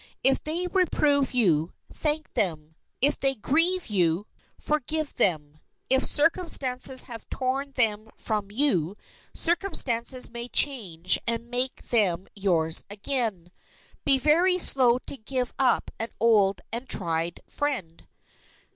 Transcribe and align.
If 0.23 0.43
they 0.43 0.65
reprove 0.65 1.31
you, 1.31 1.73
thank 1.93 2.33
them; 2.33 2.73
if 3.01 3.19
they 3.19 3.35
grieve 3.35 3.85
you, 3.85 4.25
forgive 4.59 5.13
them; 5.13 5.59
if 5.91 6.03
circumstances 6.07 7.03
have 7.03 7.29
torn 7.29 7.73
them 7.73 8.09
from 8.17 8.49
you, 8.49 8.97
circumstances 9.35 10.31
may 10.31 10.47
change 10.47 11.19
and 11.27 11.51
make 11.51 11.83
them 11.89 12.25
yours 12.33 12.83
again. 12.89 13.51
Be 14.03 14.17
very 14.17 14.57
slow 14.57 14.97
to 15.05 15.17
give 15.17 15.53
up 15.59 15.91
an 15.99 16.09
old 16.19 16.61
and 16.73 16.89
tried 16.89 17.41
friend. 17.47 18.07